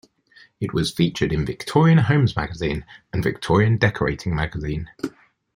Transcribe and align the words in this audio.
It 0.59 0.73
was 0.73 0.89
featured 0.91 1.31
in 1.31 1.45
Victorian 1.45 1.99
Homes 1.99 2.35
Magazine 2.35 2.87
and 3.13 3.23
Victorian 3.23 3.77
Decorating 3.77 4.33
Magazine. 4.33 4.89